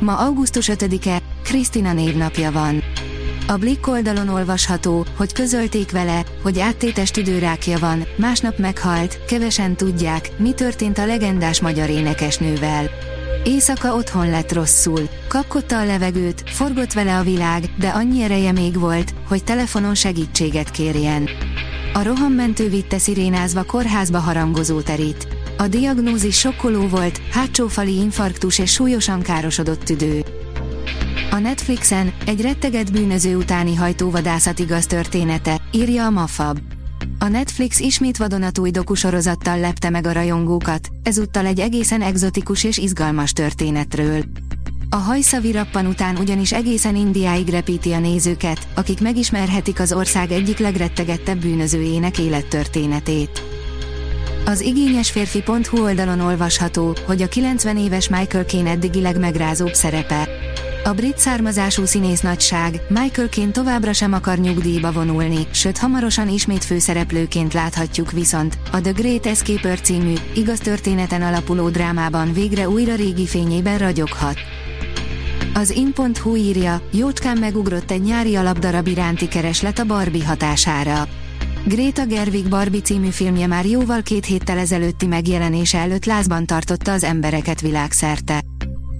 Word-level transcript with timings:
Ma 0.00 0.16
augusztus 0.16 0.70
5-e, 0.72 1.22
Krisztina 1.42 1.92
névnapja 1.92 2.52
van. 2.52 2.82
A 3.46 3.56
Blick 3.56 3.86
oldalon 3.86 4.28
olvasható, 4.28 5.06
hogy 5.16 5.32
közölték 5.32 5.90
vele, 5.90 6.24
hogy 6.42 6.58
áttétes 6.58 7.10
tüdőrákja 7.10 7.78
van, 7.78 8.06
másnap 8.16 8.58
meghalt, 8.58 9.24
kevesen 9.24 9.76
tudják, 9.76 10.30
mi 10.38 10.52
történt 10.52 10.98
a 10.98 11.06
legendás 11.06 11.60
magyar 11.60 11.90
énekesnővel. 11.90 12.90
Éjszaka 13.44 13.94
otthon 13.94 14.30
lett 14.30 14.52
rosszul, 14.52 15.08
kapkodta 15.28 15.78
a 15.78 15.84
levegőt, 15.84 16.42
forgott 16.50 16.92
vele 16.92 17.16
a 17.16 17.22
világ, 17.22 17.64
de 17.78 17.88
annyi 17.88 18.22
ereje 18.22 18.52
még 18.52 18.78
volt, 18.78 19.14
hogy 19.28 19.44
telefonon 19.44 19.94
segítséget 19.94 20.70
kérjen. 20.70 21.28
A 21.92 22.02
rohammentő 22.02 22.68
vitte 22.68 22.98
szirénázva 22.98 23.62
kórházba 23.62 24.18
harangozó 24.18 24.80
terít. 24.80 25.26
A 25.60 25.68
diagnózis 25.68 26.38
sokkoló 26.38 26.86
volt, 26.86 27.20
hátsófali 27.30 27.94
infarktus 27.94 28.58
és 28.58 28.72
súlyosan 28.72 29.22
károsodott 29.22 29.82
tüdő. 29.82 30.24
A 31.30 31.38
Netflixen 31.38 32.12
egy 32.26 32.40
retteget 32.40 32.92
bűnöző 32.92 33.36
utáni 33.36 33.74
hajtóvadászat 33.74 34.58
igaz 34.58 34.86
története, 34.86 35.60
írja 35.70 36.04
a 36.04 36.10
Mafab. 36.10 36.58
A 37.18 37.28
Netflix 37.28 37.80
ismét 37.80 38.16
vadonatúj 38.16 38.70
dokusorozattal 38.70 39.58
lepte 39.58 39.90
meg 39.90 40.06
a 40.06 40.12
rajongókat, 40.12 40.88
ezúttal 41.02 41.46
egy 41.46 41.60
egészen 41.60 42.02
egzotikus 42.02 42.64
és 42.64 42.78
izgalmas 42.78 43.32
történetről. 43.32 44.24
A 44.90 44.96
hajszavi 44.96 45.52
rappan 45.52 45.86
után 45.86 46.16
ugyanis 46.16 46.52
egészen 46.52 46.96
Indiáig 46.96 47.48
repíti 47.48 47.92
a 47.92 47.98
nézőket, 47.98 48.68
akik 48.74 49.00
megismerhetik 49.00 49.80
az 49.80 49.92
ország 49.92 50.30
egyik 50.30 50.58
legrettegettebb 50.58 51.38
bűnözőjének 51.38 52.18
élettörténetét. 52.18 53.49
Az 54.44 54.60
igényes 54.60 55.10
férfi.hu 55.10 55.82
oldalon 55.82 56.20
olvasható, 56.20 56.96
hogy 57.06 57.22
a 57.22 57.28
90 57.28 57.76
éves 57.76 58.08
Michael 58.08 58.44
Caine 58.44 58.70
eddigi 58.70 59.00
legmegrázóbb 59.00 59.72
szerepe. 59.72 60.28
A 60.84 60.92
brit 60.92 61.18
származású 61.18 61.84
színész 61.84 62.20
nagyság, 62.20 62.80
Michael 62.88 63.28
Caine 63.28 63.50
továbbra 63.50 63.92
sem 63.92 64.12
akar 64.12 64.38
nyugdíjba 64.38 64.92
vonulni, 64.92 65.46
sőt 65.50 65.78
hamarosan 65.78 66.28
ismét 66.28 66.64
főszereplőként 66.64 67.52
láthatjuk 67.52 68.12
viszont, 68.12 68.58
a 68.72 68.80
The 68.80 68.92
Great 68.92 69.26
Escaper 69.26 69.80
című, 69.80 70.14
igaz 70.34 70.58
történeten 70.58 71.22
alapuló 71.22 71.68
drámában 71.68 72.32
végre 72.32 72.68
újra 72.68 72.94
régi 72.94 73.26
fényében 73.26 73.78
ragyoghat. 73.78 74.38
Az 75.54 75.70
in.hu 75.70 76.36
írja, 76.36 76.82
jócskán 76.90 77.38
megugrott 77.38 77.90
egy 77.90 78.02
nyári 78.02 78.36
alapdarab 78.36 78.86
iránti 78.86 79.28
kereslet 79.28 79.78
a 79.78 79.84
Barbie 79.84 80.26
hatására. 80.26 81.08
Greta 81.64 82.06
Gerwig 82.06 82.48
Barbie 82.48 82.80
című 82.80 83.08
filmje 83.08 83.46
már 83.46 83.66
jóval 83.66 84.02
két 84.02 84.24
héttel 84.24 84.58
ezelőtti 84.58 85.06
megjelenése 85.06 85.78
előtt 85.78 86.04
lázban 86.04 86.46
tartotta 86.46 86.92
az 86.92 87.04
embereket 87.04 87.60
világszerte. 87.60 88.40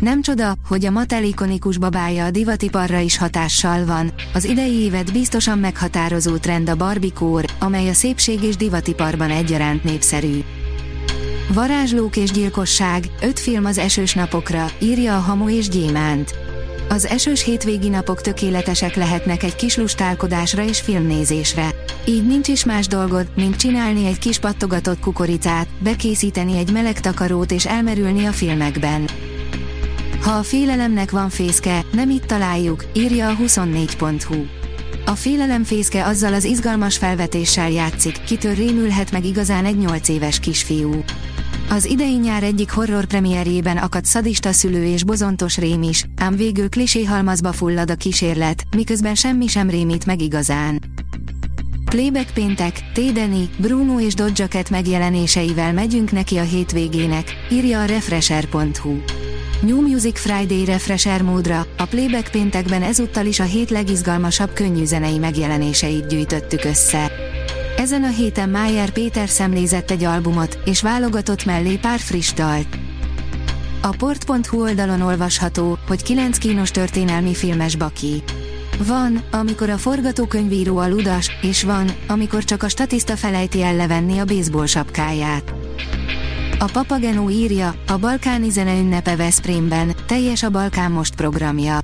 Nem 0.00 0.22
csoda, 0.22 0.54
hogy 0.68 0.84
a 0.84 0.90
Mattel 0.90 1.24
ikonikus 1.24 1.78
babája 1.78 2.24
a 2.24 2.30
divatiparra 2.30 2.98
is 2.98 3.18
hatással 3.18 3.84
van, 3.84 4.12
az 4.34 4.44
idei 4.44 4.72
évet 4.72 5.12
biztosan 5.12 5.58
meghatározó 5.58 6.36
trend 6.36 6.68
a 6.68 6.76
Barbie 6.76 7.12
kór, 7.14 7.44
amely 7.58 7.88
a 7.88 7.92
szépség 7.92 8.42
és 8.42 8.56
divatiparban 8.56 9.30
egyaránt 9.30 9.84
népszerű. 9.84 10.40
Varázslók 11.54 12.16
és 12.16 12.30
gyilkosság, 12.30 13.04
öt 13.20 13.38
film 13.38 13.64
az 13.64 13.78
esős 13.78 14.14
napokra, 14.14 14.70
írja 14.78 15.16
a 15.16 15.20
Hamu 15.20 15.48
és 15.48 15.68
Gyémánt. 15.68 16.34
Az 16.88 17.06
esős 17.06 17.44
hétvégi 17.44 17.88
napok 17.88 18.20
tökéletesek 18.20 18.94
lehetnek 18.94 19.42
egy 19.42 19.56
kis 19.56 19.76
lustálkodásra 19.76 20.64
és 20.64 20.80
filmnézésre. 20.80 21.71
Így 22.06 22.26
nincs 22.26 22.48
is 22.48 22.64
más 22.64 22.86
dolgod, 22.86 23.26
mint 23.36 23.56
csinálni 23.56 24.06
egy 24.06 24.18
kis 24.18 24.38
pattogatott 24.38 25.00
kukoricát, 25.00 25.68
bekészíteni 25.82 26.58
egy 26.58 26.72
meleg 26.72 27.00
takarót 27.00 27.52
és 27.52 27.66
elmerülni 27.66 28.24
a 28.24 28.32
filmekben. 28.32 29.08
Ha 30.22 30.30
a 30.30 30.42
félelemnek 30.42 31.10
van 31.10 31.28
fészke, 31.28 31.84
nem 31.92 32.10
itt 32.10 32.24
találjuk, 32.24 32.84
írja 32.94 33.28
a 33.28 33.36
24.hu. 33.36 34.44
A 35.06 35.14
félelem 35.14 35.64
fészke 35.64 36.06
azzal 36.06 36.34
az 36.34 36.44
izgalmas 36.44 36.96
felvetéssel 36.96 37.70
játszik, 37.70 38.24
kitől 38.24 38.54
rémülhet 38.54 39.12
meg 39.12 39.24
igazán 39.24 39.64
egy 39.64 39.78
8 39.78 40.08
éves 40.08 40.40
kisfiú. 40.40 41.04
Az 41.70 41.84
idei 41.84 42.16
nyár 42.16 42.42
egyik 42.42 42.70
horror 42.70 43.04
premierjében 43.04 43.76
akadt 43.76 44.04
szadista 44.04 44.52
szülő 44.52 44.84
és 44.84 45.04
bozontos 45.04 45.56
rém 45.56 45.82
is, 45.82 46.06
ám 46.16 46.36
végül 46.36 46.68
kliséhalmazba 46.68 47.52
fullad 47.52 47.90
a 47.90 47.94
kísérlet, 47.94 48.62
miközben 48.76 49.14
semmi 49.14 49.46
sem 49.46 49.70
rémít 49.70 50.06
meg 50.06 50.20
igazán. 50.20 50.80
Playback 51.92 52.30
péntek, 52.34 52.92
Tédeni, 52.92 53.48
Bruno 53.56 54.00
és 54.00 54.14
Dodge 54.14 54.48
megjelenéseivel 54.70 55.72
megyünk 55.72 56.12
neki 56.12 56.36
a 56.36 56.42
hétvégének, 56.42 57.34
írja 57.50 57.80
a 57.80 57.84
Refresher.hu. 57.84 58.96
New 59.60 59.80
Music 59.80 60.20
Friday 60.20 60.64
Refresher 60.64 61.22
módra, 61.22 61.66
a 61.78 61.84
Playback 61.84 62.30
péntekben 62.30 62.82
ezúttal 62.82 63.26
is 63.26 63.40
a 63.40 63.44
hét 63.44 63.70
legizgalmasabb 63.70 64.52
könnyűzenei 64.52 65.18
megjelenéseit 65.18 66.06
gyűjtöttük 66.06 66.64
össze. 66.64 67.12
Ezen 67.76 68.04
a 68.04 68.10
héten 68.10 68.48
Májer 68.48 68.90
Péter 68.90 69.28
szemlézett 69.28 69.90
egy 69.90 70.04
albumot, 70.04 70.58
és 70.64 70.82
válogatott 70.82 71.44
mellé 71.44 71.76
pár 71.76 71.98
friss 71.98 72.32
dalt. 72.32 72.78
A 73.82 73.96
port.hu 73.96 74.62
oldalon 74.62 75.00
olvasható, 75.00 75.78
hogy 75.86 76.02
kilenc 76.02 76.38
kínos 76.38 76.70
történelmi 76.70 77.34
filmes 77.34 77.76
baki. 77.76 78.22
Van, 78.86 79.22
amikor 79.30 79.70
a 79.70 79.78
forgatókönyvíró 79.78 80.76
a 80.76 80.88
ludas, 80.88 81.30
és 81.42 81.62
van, 81.62 81.90
amikor 82.06 82.44
csak 82.44 82.62
a 82.62 82.68
statiszta 82.68 83.16
felejti 83.16 83.62
el 83.62 83.76
levenni 83.76 84.18
a 84.18 84.24
baseball 84.24 84.66
sapkáját. 84.66 85.54
A 86.58 86.70
Papagenó 86.72 87.30
írja, 87.30 87.74
a 87.86 87.96
balkáni 87.96 88.50
zene 88.50 88.78
ünnepe 88.78 89.16
Veszprémben, 89.16 89.92
teljes 90.06 90.42
a 90.42 90.50
Balkán 90.50 90.92
Most 90.92 91.14
programja. 91.14 91.78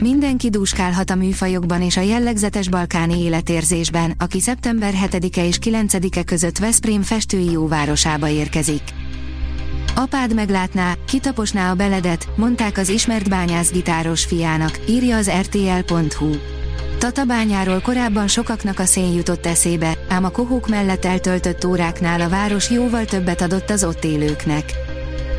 Mindenki 0.00 0.50
dúskálhat 0.50 1.10
a 1.10 1.14
műfajokban 1.14 1.82
és 1.82 1.96
a 1.96 2.00
jellegzetes 2.00 2.68
balkáni 2.68 3.22
életérzésben, 3.22 4.14
aki 4.18 4.40
szeptember 4.40 4.92
7-e 5.04 5.44
és 5.44 5.58
9-e 5.64 6.22
között 6.22 6.58
Veszprém 6.58 7.02
festői 7.02 7.50
jóvárosába 7.50 8.28
érkezik. 8.28 8.82
Apád 9.94 10.34
meglátná, 10.34 10.94
kitaposná 11.06 11.70
a 11.70 11.74
beledet, 11.74 12.28
mondták 12.36 12.78
az 12.78 12.88
ismert 12.88 13.28
bányászgitáros 13.28 14.24
fiának, 14.24 14.78
írja 14.88 15.16
az 15.16 15.30
rtl.hu. 15.30 16.30
Tatabányáról 16.98 17.80
korábban 17.80 18.28
sokaknak 18.28 18.78
a 18.78 18.84
szén 18.84 19.12
jutott 19.12 19.46
eszébe, 19.46 19.98
ám 20.08 20.24
a 20.24 20.28
kohók 20.30 20.68
mellett 20.68 21.04
eltöltött 21.04 21.64
óráknál 21.64 22.20
a 22.20 22.28
város 22.28 22.70
jóval 22.70 23.04
többet 23.04 23.40
adott 23.40 23.70
az 23.70 23.84
ott 23.84 24.04
élőknek. 24.04 24.72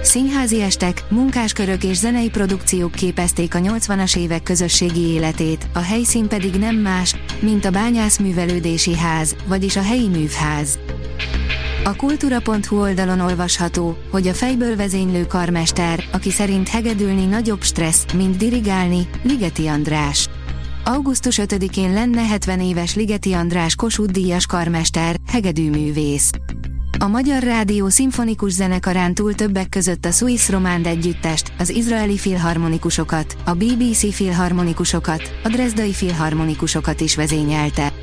Színházi 0.02 0.62
estek, 0.62 1.04
munkáskörök 1.10 1.84
és 1.84 1.98
zenei 1.98 2.30
produkciók 2.30 2.92
képezték 2.92 3.56
a 3.56 3.60
80-as 3.60 4.18
évek 4.18 4.44
közösségi 4.44 5.08
életét, 5.08 5.68
a 5.74 5.80
helyszín 5.80 6.28
pedig 6.28 6.54
nem 6.56 6.76
más, 6.76 7.16
mint 7.40 7.66
a 7.66 7.70
Bányászművelődési 7.72 8.98
Ház, 8.98 9.36
vagyis 9.46 9.76
a 9.76 9.82
helyi 9.82 10.08
művház. 10.08 10.80
A 11.86 11.96
kultúra.hu 11.96 12.80
oldalon 12.80 13.20
olvasható, 13.20 13.98
hogy 14.12 14.28
a 14.28 14.34
fejből 14.34 14.76
vezénylő 14.76 15.26
karmester, 15.26 16.04
aki 16.12 16.32
szerint 16.32 16.68
hegedülni 16.68 17.26
nagyobb 17.26 17.62
stressz, 17.62 18.06
mint 18.14 18.38
dirigálni, 18.38 19.08
Ligeti 19.24 19.68
András. 19.68 20.30
Augusztus 20.84 21.40
5-én 21.42 21.94
lenne 21.94 22.22
70 22.22 22.62
éves 22.62 22.96
Ligeti 22.96 23.34
András 23.34 23.76
Kossuth 23.76 24.12
díjas 24.12 24.46
karmester, 24.46 25.16
hegedűművész. 25.32 26.32
A 27.00 27.08
Magyar 27.08 27.44
Rádió 27.44 27.90
szimfonikus 27.90 28.52
zenekarán 28.52 29.14
túl 29.14 29.34
többek 29.34 29.70
között 29.70 30.06
a 30.06 30.12
Swiss 30.12 30.50
Romand 30.50 30.86
együttest, 30.86 31.54
az 31.58 31.70
izraeli 31.70 32.18
filharmonikusokat, 32.18 33.38
a 33.46 33.54
BBC 33.54 34.14
filharmonikusokat, 34.14 35.40
a 35.44 35.48
Dresdai 35.48 35.94
filharmonikusokat 35.94 37.02
is 37.02 37.16
vezényelte. 37.16 38.03